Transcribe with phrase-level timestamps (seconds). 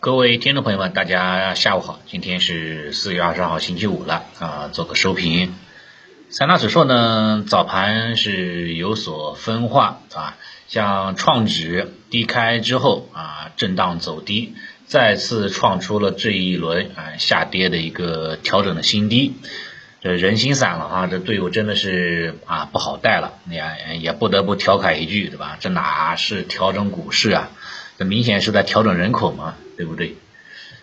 [0.00, 5.56] 各位听众朋友们，大家下午好，今天是四月二十二号星期五了啊，做个收评。
[6.30, 10.36] 三大指数呢，早盘是有所分化啊，
[10.68, 14.54] 像创指低开之后啊，震荡走低，
[14.86, 19.34] 再次创出了这一轮啊下跌的一个调整的新低，
[20.00, 25.56] 这人心散了啊，这队伍真的是啊不好带了，也也不得不调侃一句，对吧？
[25.58, 27.50] 这哪是调整股市啊，
[27.98, 30.14] 这明显是在调整人口嘛，对不对？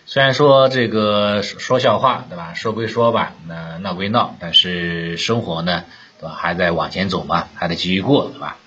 [0.04, 2.54] 虽然说这个说笑话，对吧？
[2.54, 5.84] 说归说吧，那闹归闹，但是生活呢，
[6.20, 6.34] 对吧？
[6.34, 8.58] 还在往前走嘛，还得继续过，对吧？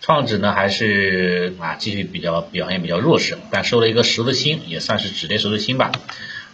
[0.00, 5.90] 创指呢还是啊继续比较表现比较弱势，但收了一个十字星，也算是止跌十字星吧。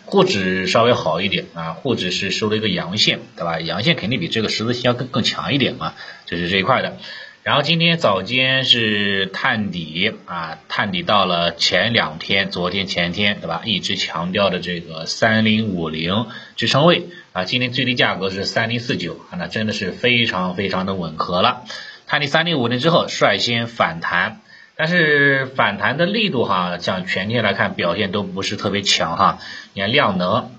[0.07, 3.61] 沪指稍微好一点啊，沪指是收了一个阳线，对吧？
[3.61, 5.93] 阳线肯定比这个十字星要更更强一点嘛，
[6.25, 6.97] 就是这一块的。
[7.45, 13.63] 然后今天早间是探底啊，探底到了前两天，昨天前天对吧？
[13.65, 21.65] 一直强调的这个三零五零支撑位啊，今天最低价格是三零四九啊，那真的是非常非常的吻合了。
[22.07, 24.41] 探底三零五零之后率先反弹，
[24.77, 29.41] 但是反弹的力度哈，像全天来看表现都不是特别强哈。
[29.75, 30.53] 你看量能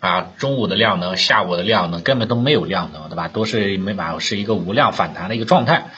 [0.00, 3.28] 啊，中午的量能，下午的量能根本都没有量能，对吧？
[3.28, 5.90] 都是没法是一个无量反弹的一个状态。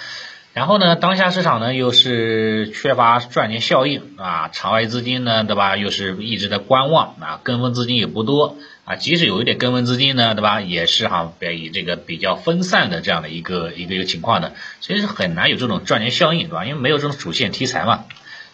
[0.54, 5.76] 然后呢，当下市场呢又是缺乏赚钱效应啊，场外资金呢，对吧？
[5.76, 10.60] 又是一直在观望啊，跟风资金也不多啊，即使有一点跟风资金呢，对吧？
[10.60, 16.64] 也是哈，以这个比较分散的这样的一个一个一个情况的，其实很难有这种赚钱效应，对吧？
[16.64, 18.06] 因为没有这种主线题材嘛，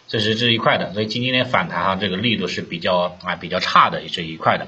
[0.07, 4.67] 这是这一块的，所以今天的反弹哈，这个力度是比较啊比较差的这一块的。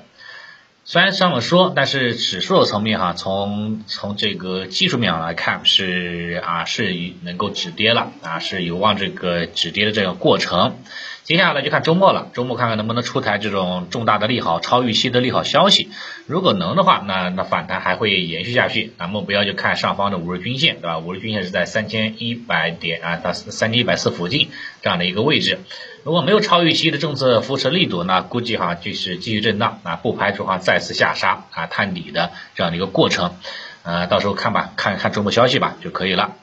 [0.89, 10.77] 虽然这么说，但是指数的层面哈，从从这个技术面上来看是啊是能够止跌了啊，是有望这个止跌的这个过程。
[11.23, 15.89] 接下来就看周末了，周末看看能不能出台这种重大的利好、超预期的利好消息。
[16.25, 18.93] 如果能的话，那那反弹还会延续下去。
[18.97, 20.99] 那目标就看上方的五日均线，对吧？
[20.99, 24.47] 五日均线是在三千一百点啊到三千一百四附近
[24.81, 25.59] 这样的一个位置。
[26.07, 33.35] 如果没有超预期的政策扶持力度，那估计哈就是继续震荡啊，不排除哈再次下杀啊探底的这样的一个过程。
[33.83, 36.35] 呃，到时候看吧，看看周末消息吧就可以了。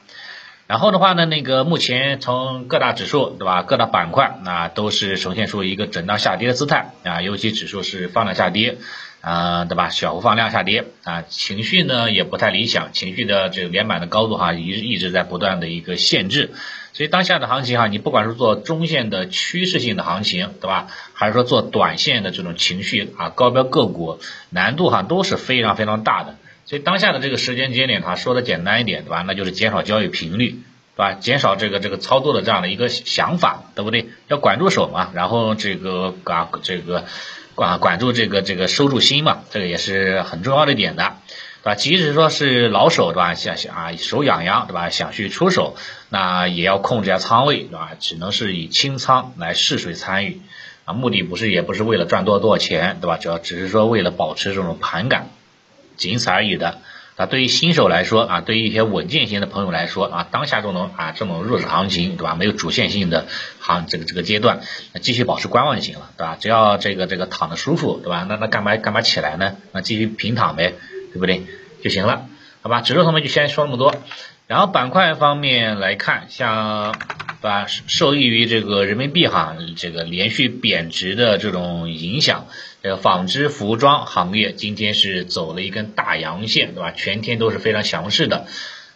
[0.67, 8.77] 然后的话呢，那个目前从各大指数对吧，各大板块那都是呈现出一个震荡下跌的姿态啊，尤其指数是放量下跌，
[9.21, 16.51] 啊对吧，小幅放量下跌啊，情绪呢也不太理想，情绪的这个连板的高度哈一一直在不断的一个限制，
[16.95, 24.17] 所以当下的行情哈，你不管是做中线的趋势性的行情对吧，还是说做短线的这种情绪啊高标个股，
[24.49, 26.37] 难度哈都是非常非常大的。
[26.65, 29.23] 所以当下的这个时间节点，它说的简单一点，对吧？
[29.27, 31.11] 那就是减少交易频率，对吧？
[31.11, 34.07] 减少这个这个操作的这样的一个想法，对不对？
[34.29, 37.03] 要管住手嘛，然后这个啊这个
[37.55, 41.17] 管管住这个这个收住心嘛，这个也是很重要的一点的，
[41.65, 41.75] 对吧？
[41.75, 43.33] 即使说是老手，对吧？
[43.33, 44.89] 想想啊手痒痒，对吧？
[44.91, 45.75] 想去出手，
[46.09, 47.93] 那也要控制下仓位，对吧？
[47.99, 50.41] 只能是以清仓来试水参与，
[50.85, 53.17] 啊，目的不是也不是为了赚多多少钱，对吧？
[53.17, 55.29] 主要只是说为了保持这种盘感。
[55.97, 56.81] 仅此而已的，
[57.15, 62.35] 啊，对于新手来说啊，对于一些稳健型的朋友来说啊，当下这种啊这种弱势行情，对吧？
[62.35, 63.25] 没有主线性的
[63.59, 64.59] 行这个这个阶段，
[64.93, 66.37] 那继续保持观望就行了，对吧？
[66.39, 68.23] 只要这个这个躺的舒服，对吧？
[68.29, 69.55] 那那干嘛干嘛起来呢？
[69.71, 70.75] 那继续平躺呗，
[71.15, 71.41] 对不对？
[71.81, 72.27] 就行了，
[72.61, 72.81] 好吧？
[72.81, 73.95] 指数方面就先说那么多，
[74.47, 76.93] 然后板块方面来看，像。
[77.41, 82.47] 吧，受益于这个人民币哈，这个连续贬值的这种影响，
[82.81, 86.89] 这个纺织服装行业今天是走了一根大阳线，对吧？
[86.89, 88.47] 全天都是非常强势的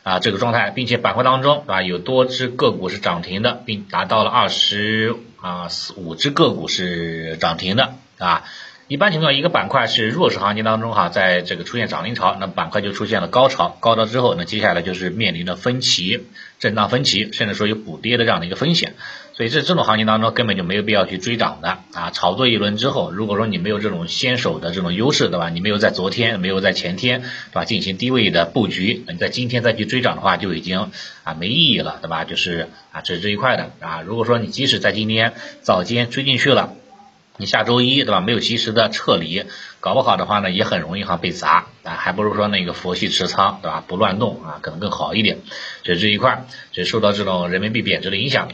[0.02, 1.84] 啊这个状态，并且板块当中，对吧？
[1.84, 8.46] 有多只个股是涨停的，并达到了二十啊四五只个股是涨停的啊。
[8.90, 16.26] 一般情况，一个板块是弱势行情当中哈，在这个出现涨停潮，那板块就出现了高潮，高潮之后，那接下来就是面临着分歧、
[16.58, 18.96] 震荡分歧，甚至说有补跌的这样的一个风险。
[19.36, 22.10] 所以这这种行情当中根本就没有必要去追涨的啊！
[22.10, 25.50] 炒作一轮之后，如果说你没有这种先手的这种优势，对吧？
[25.50, 27.66] 你没有在昨天，没有在前天，对吧？
[27.66, 30.90] 进行低位的布局，你在今天再去追涨的话，就已经
[31.24, 32.24] 啊没意义了，对吧？
[32.24, 34.02] 就是啊，这是这一块的啊。
[34.02, 36.74] 如果说你即使在今天早间追进去了。
[37.40, 38.20] 你下周一对吧？
[38.20, 39.46] 没有及时的撤离，
[39.80, 43.82] 搞不好的话呢，也很容易哈被砸啊，还不如说那个佛系持仓对吧？
[43.88, 45.38] 不乱动啊，可能更好一点。
[45.84, 46.44] 这是这一块，
[46.74, 48.50] 这受到这种人民币贬值的影响。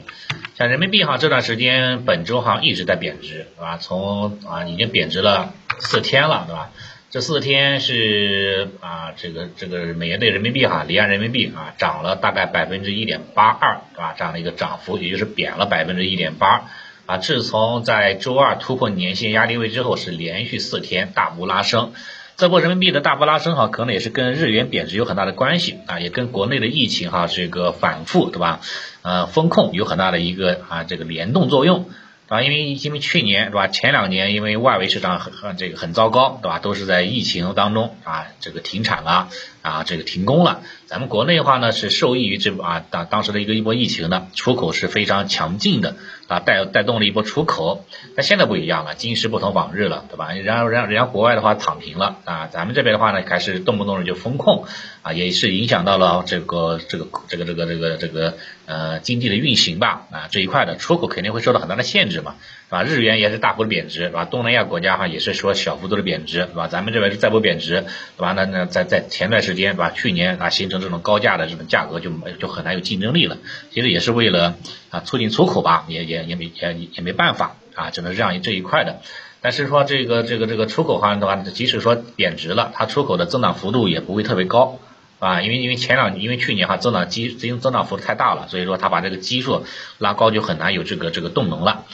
[0.56, 3.78] 像人民币哈这段时间本周哈一直在贬值，对吧？
[3.78, 6.70] 从啊已经贬值了四天了，对吧？
[7.10, 14.14] 这四天是啊这个这个美元兑人民币哈离岸人民币啊涨了大概百分之一点八二，对吧？
[14.16, 16.70] 这样的一个涨幅，也就是贬了百分之一点八。
[17.06, 21.94] 啊，自从在周二突破年线压力位之后，是连续四天大幅拉升。
[22.38, 28.60] 这波人民币的大幅拉升哈，可能也是跟日元贬值有很大的关系啊，也跟国内的疫情哈这个反复对吧？
[29.04, 31.90] 呃，风控有很大的一个啊这个联动作用。
[32.28, 36.58] 啊，因为因为去年是吧，前两年因为外围市场很很这个很糟糕，对吧？
[36.58, 39.30] 都是在疫情当中啊，这个停产了
[39.66, 40.62] 啊，这个停工了。
[40.86, 45.96] 咱们国内的话呢，是受益于这啊当当时的一个一波疫情的出口是非常强劲的
[46.28, 47.84] 啊，带带动了一波出口。
[48.16, 50.34] 但现在不一样了，今时不同往日了，对吧？
[50.34, 54.66] 然后人人家国外的话躺平了啊，咱们这边的话呢，开始动不动的就风控
[55.02, 58.38] 啊，也是影响到了这个这个这个这个这个这个
[58.68, 62.36] 呃经济的运行吧啊这一块的出口肯定会受到很大的限制嘛。
[62.70, 62.84] 啊？
[62.84, 64.26] 日元也是大幅的贬值，是吧？
[64.26, 66.68] 东南亚国家哈也是说小幅度的贬值，是吧？
[66.68, 67.86] 咱们这边是再不贬值，
[68.18, 68.34] 对吧？
[68.34, 69.92] 那那在在前段时间，是吧？
[69.92, 73.38] 去年啊形成这种高价的这种价格就就很难有竞争力了。
[73.72, 74.56] 其实也是为了
[74.90, 79.02] 啊促进出口吧，也也也没也也没办法啊，只能这样这一块的。
[79.42, 84.80] 但是说这个这个这个出口行的话，即使说贬值了，它出口的增长幅度也不会特别高，
[85.20, 89.64] 啊，因为因为前两因为去年哈增长基资金增长幅度太大了，所以说它把这个基数
[90.00, 91.86] 拉高就很难有这个这个动能了。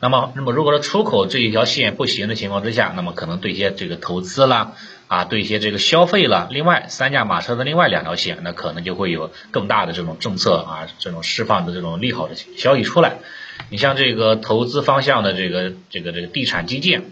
[0.00, 4.72] 那么，那么如果说出口这一条线不行的情况之下，那么可能对一些这个投资啦，
[5.08, 13.18] 啊，对一些这个消费啦，另外三驾马车的另外两条线，那可能就会有更大的这种政策啊，这种释放的这种利好的消息出来。
[13.68, 17.04] 你像这个投资方向的这个这个这个地产基建。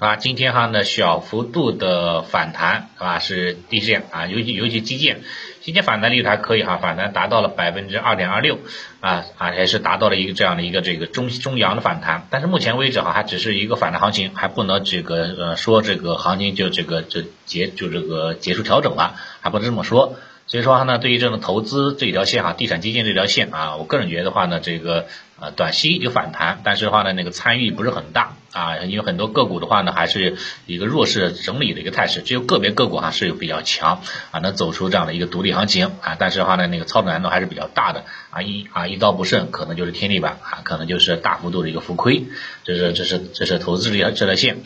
[0.00, 3.18] 啊，今天哈呢小幅度的反弹，是吧？
[3.18, 5.20] 是地线啊，尤其尤其基建，
[5.60, 8.60] 基建反弹力度还可以哈，反弹达到了百分之二点二六，
[9.00, 12.26] 啊啊，还是达到了一个这样的一个这个中中阳的反弹。
[12.30, 20.16] 但是目前为止哈，还只是一个反弹行情，还不能这个呃说这个行情就这个就结就这个结束调整了，还不能这么说。
[20.46, 25.06] 所以说哈呢，对于这种投资这条线哈，地产基建这条线啊，我个人觉得话呢，这个
[25.40, 42.24] 啊短期有反弹，但是的话呢，那个参与不是很大啊，因为很多个股的话呢，还是一个弱势整理的一个态势，只有个别个股哈是有比较强啊，能走出这样的一个独立行情啊，但是的话呢，那个操作难度还是比较大的啊，一啊一刀不慎，可能就是天地板啊，可能就是大幅度的一个浮亏，
[42.64, 44.58] 这是这是这是投资这条这条线。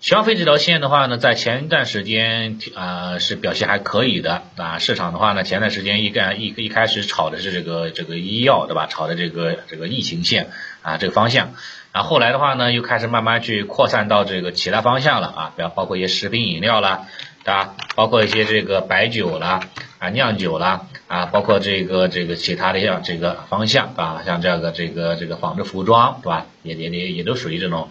[0.00, 8.86] 消费这条线的话呢，在前一段时间啊是表现还可以的啊，市场的话呢，前段时间一干一一开始炒的是这个这个医药对吧？
[8.86, 10.48] 炒的这个这个疫情线
[10.80, 11.52] 啊这个方向，
[11.92, 17.06] 然后后来的话呢，又开始慢慢去扩散到这个其他方向了啊，比方包括一些食品饮料啦，
[17.44, 17.74] 对吧？
[17.94, 19.60] 包括一些这个白酒啦。
[19.98, 26.46] 啊，酿酒啦，啊，包括这个这个其他的像这个方向啊，像这样的这个这个纺织服装，对吧？
[26.62, 27.88] 也也也也都属于这种，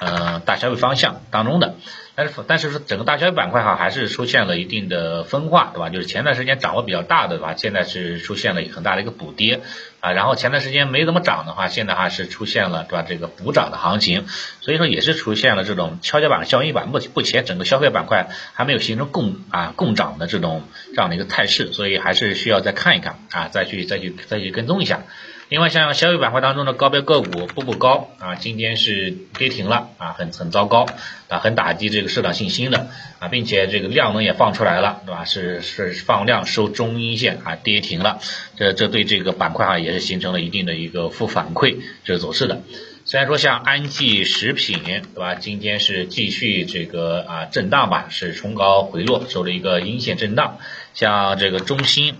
[0.00, 1.74] 呃，大消费方向当中的。
[2.22, 5.88] 但是但是说整个大消费板块哈，还是出现了一定的分化，对吧？
[5.88, 7.54] 就是前段时间涨幅比较大的，对吧？
[7.56, 9.60] 现在是出现了很大的一个补跌
[10.00, 10.12] 啊。
[10.12, 13.04] 然后前段时间没怎么涨的话，现在哈是出现了，对吧？
[13.08, 14.26] 这个补涨的行情，
[14.60, 16.84] 所以说也是出现了这种跷跷板效应吧。
[16.86, 20.62] 目目前整个消费板块还没有形成共啊共涨的这种
[20.94, 25.02] 这样的一个态势，所以还是需要再看一看啊，再去再去再去跟踪一下。
[25.48, 30.86] 另外，像消费板块当中的高标个股步步高啊，今天是跌停了啊，很很糟糕
[31.28, 35.24] 啊，很打击这个市场信心的啊，并且这个量能也放出来了，对吧？
[35.26, 38.18] 是是放量收中阴线啊，跌停了，
[38.56, 42.62] 这这对这个板块啊也是形成了一定的一个负反馈这个走势的。
[43.04, 45.34] 虽然说像安记食品，对吧？
[45.34, 50.56] 今天是继续这个啊震荡吧，是冲高回落，收了一个阴线震荡。
[50.94, 52.14] 像这个中芯，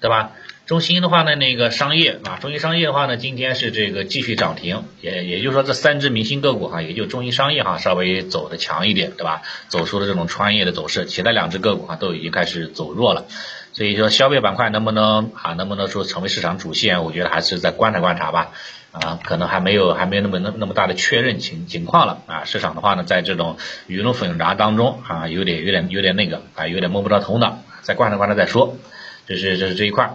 [0.00, 0.32] 对吧？
[0.66, 9.42] 中兴的话呢，那个商业啊，中兴商业的话呢，今天是这个继续涨停，也也就是说这三只明星个股哈，也就中兴商业哈稍微走的强一点，对吧？
[9.68, 13.26] 走出了这种穿越的走势，其他两只个股哈都已经开始走弱了，
[13.74, 18.52] 所以说消费板块能不能啊，能不能说成为市场主线，我觉得还是再观察观察吧，
[18.92, 28.78] 啊，可能还没有还没有那么那那么大的确认情情况了啊，市场的话呢，在这种鱼龙混杂当中啊，有点有点有点那个啊，有点摸不着头脑，再观察观察再说，
[29.26, 30.14] 这是这是这一块。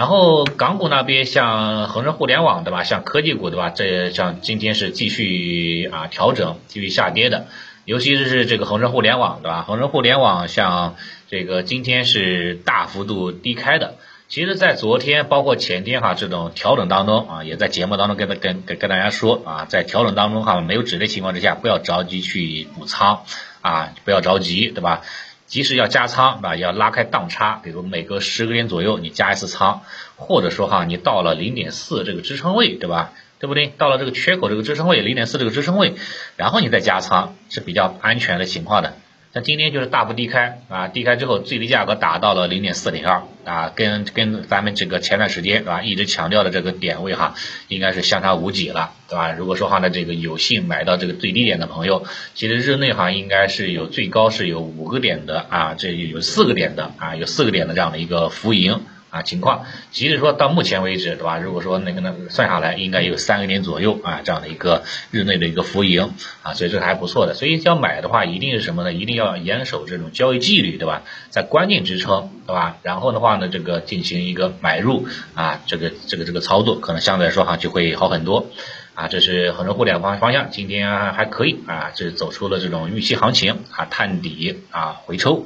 [0.00, 7.48] 然后港股那边像恒生互联网对吧，像科技股对吧，这像今天是继续啊调整，继续下跌的，
[7.84, 9.60] 尤其是这个恒生互联网对吧？
[9.68, 10.96] 恒生互联网像
[11.28, 13.96] 这个今天是大幅度低开的。
[14.26, 23.24] 其实，在昨天包括前天哈这种调整当中啊，也在节目当中跟跟跟跟大家说啊，在调整当中哈没有止的情况之下，不要着急去补仓
[23.60, 25.02] 啊，不要着急对吧？
[25.50, 29.82] 即使要加仓啊，要拉开档差，比如每隔十个点左右你加一次仓，
[30.14, 33.12] 或者说哈，你到了零点四这个支撑位，对吧？
[33.40, 33.66] 对不对？
[33.76, 35.94] 到了这个缺口这个支撑位零点四这个支撑位，
[36.36, 38.94] 然后你再加仓是比较安全的情况的
[39.32, 47.34] 那今天就是大幅低开啊，低开之后最低价格达到了零点四零二啊，跟跟咱们这个前段时间啊一直强调的这个点位哈，
[47.68, 49.30] 应该是相差无几了，对吧？
[49.30, 58.82] 如果说话呢，这个有幸买到这个最低点的朋友，其实日内哈应该是有最高是有五个点的啊，这有四个点的啊，有四个点的这样的一个浮盈。
[59.10, 61.38] 啊，情况，即使说到目前为止，对吧？
[61.38, 67.34] 如果说那个呢，算下来应该有三个点左右啊，这样的一个日内的一个浮盈啊，所以这个还不错的。
[67.34, 68.92] 所以要买的话，一定是什么呢？
[68.92, 71.02] 一定要严守这种交易纪律，对吧？
[71.30, 72.76] 在关键支撑，对吧？
[72.82, 78.46] 然后的话呢，这个进行一个买入啊，这个这个这个操作，可能相对来说哈就会好很多
[78.94, 79.08] 啊。
[79.08, 85.44] 这是恒生互联网方向，今天还可以啊，这走出了这种预期行情啊，探底啊，回抽。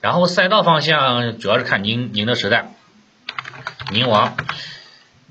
[0.00, 2.72] 然后赛道方向主要是看宁宁德时代。
[3.92, 4.36] 宁王，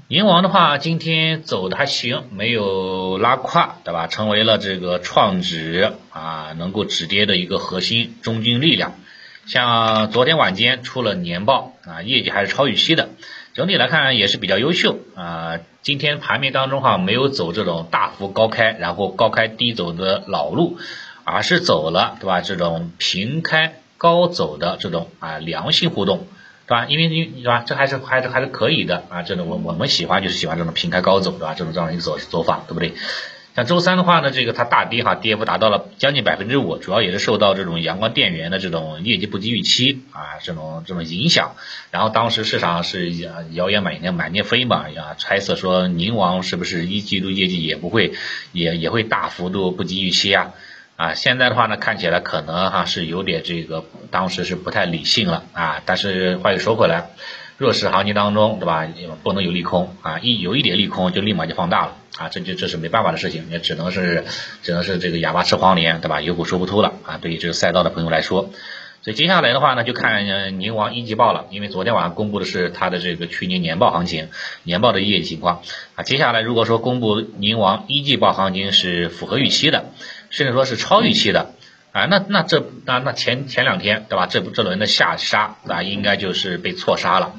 [0.08, 4.08] 宁王的话，今天走的还行，没有拉胯，对吧？
[4.08, 8.96] 成为了这个创指啊能够止跌的一个核心中军力量。
[9.46, 13.10] 像昨天晚间出了年报啊，业绩还是超预期的，
[13.54, 15.60] 整体来看也是比较优秀啊。
[15.82, 20.78] 今天盘面当中哈，没有走这种大幅高开，然后高开低走的老路，
[21.24, 22.42] 而是走了对吧？
[22.42, 26.28] 这种平开高走的这种啊良性互动。
[26.70, 26.86] 对吧？
[26.86, 27.64] 因为因对吧？
[27.66, 29.24] 这还是还是还是可以的啊！
[29.24, 31.56] 这种我我们喜欢就是喜欢这种平开高走，对吧？
[31.58, 32.94] 这种这样一个走走法，对不对？
[33.56, 41.56] 像周三的话呢，这个它大跌哈，跌幅达到了将近百分之五，主要也是受到这种阳光电源的这种业绩不及预期啊，这种这种影响。
[41.90, 43.12] 然后当时市场是
[43.52, 48.14] 谣言满天满天飞嘛，呀，猜测说宁王是不是一季度业绩也不会
[48.52, 50.54] 也也会大幅度不及预期啊？
[51.00, 55.82] 啊，现在的话呢，看起来可能哈是有点这个，当时是不太理性了啊。
[55.86, 57.12] 但是话又说回来，
[57.58, 58.86] 弱势行情当中，对吧？
[59.24, 64.26] 不能有利空啊，一有一点利空就立马就放大了啊，这就这是没办法的事情，也只能是
[64.62, 66.20] 只能是这个哑巴吃黄连，对吧？
[66.20, 67.18] 有苦说不出了啊。
[67.18, 68.50] 对于这个赛道的朋友来说。
[69.02, 74.28] 所以接下来的话呢，就看宁王一季报了，因为昨天晚上公布的是它的这个去年年报行情，
[74.64, 75.62] 年报的业绩情况
[75.96, 76.04] 啊。
[76.04, 79.86] 接下来如果说公布宁王一季报行情是符合预期的，
[80.30, 81.54] 甚至说是超预期的
[81.92, 84.28] 啊，那那这那那前前两天对吧？
[84.28, 87.34] 这这轮的下杀啊，应该就是被错杀了，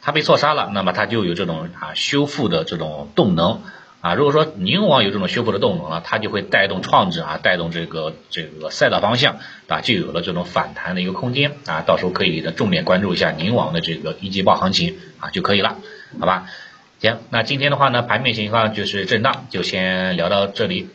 [0.00, 3.62] 它被错杀了，那么它就有这种啊修复的这种动能。
[4.00, 9.36] 啊，如果说宁王有这种修复的动能了，它就会带动创指啊，带动这个这个赛道方向
[9.68, 15.76] 啊，就有了这种反弹的一个空间啊，到时候可以的重点关注一下宁王的这个一季报行情啊就可以了，
[16.18, 16.46] 好吧？
[16.98, 20.88] 行，那今天的话呢，盘面情况就是震荡，就先聊到这里。